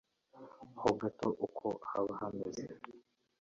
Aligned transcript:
ho 0.81 0.89
gato 1.01 1.29
uko 1.45 1.65
haba 1.89 2.11
hameze 2.19 2.63